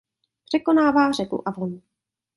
[0.45, 1.81] Překonává řeku Avon.